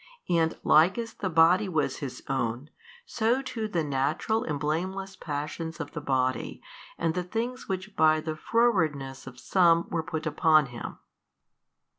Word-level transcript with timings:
And 0.31 0.57
like 0.63 0.97
as 0.97 1.13
the 1.13 1.29
Body 1.29 1.69
was 1.69 1.97
His 1.97 2.23
own, 2.27 2.71
so 3.05 3.43
too 3.43 3.67
the 3.67 3.83
natural 3.83 4.43
and 4.43 4.59
blameless 4.59 5.15
passions 5.15 5.79
of 5.79 5.91
the 5.91 6.01
body 6.01 6.59
and 6.97 7.13
the 7.13 7.21
things 7.21 7.69
which 7.69 7.95
by 7.95 8.19
the 8.19 8.35
frowardness 8.35 9.27
of 9.27 9.39
some 9.39 9.87
were 9.91 10.01
put 10.01 10.25
upon 10.25 10.65
Him. 10.73 10.97